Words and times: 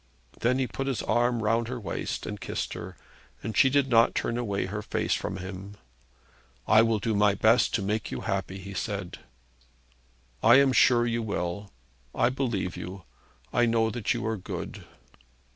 Then 0.39 0.57
he 0.57 0.65
put 0.65 0.87
his 0.87 1.03
arm 1.03 1.43
round 1.43 1.67
her 1.67 1.79
waist 1.79 2.25
and 2.25 2.41
kissed 2.41 2.73
her, 2.73 2.97
and 3.43 3.55
she 3.55 3.69
did 3.69 3.87
not 3.87 4.15
turn 4.15 4.35
away 4.35 4.65
her 4.65 4.81
face 4.81 5.13
from 5.13 5.37
him. 5.37 5.77
'I 6.67 6.81
will 6.81 6.97
do 6.97 7.13
my 7.13 7.35
best 7.35 7.71
also 7.73 7.83
to 7.83 7.87
make 7.87 8.09
you 8.09 8.21
happy,' 8.21 8.57
he 8.57 8.73
said. 8.73 9.19
'I 10.41 10.55
am 10.55 10.73
sure 10.73 11.05
you 11.05 11.21
will. 11.21 11.71
I 12.15 12.29
believe 12.29 12.75
you. 12.75 13.03
I 13.53 13.67
know 13.67 13.91
that 13.91 14.11
you 14.11 14.25
are 14.25 14.37
good.' 14.37 14.85